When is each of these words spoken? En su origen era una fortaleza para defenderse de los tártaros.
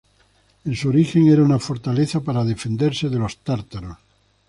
En 0.65 0.75
su 0.75 0.89
origen 0.89 1.27
era 1.27 1.43
una 1.43 1.59
fortaleza 1.59 2.21
para 2.21 2.43
defenderse 2.43 3.07
de 3.07 3.19
los 3.19 3.37
tártaros. 3.43 3.99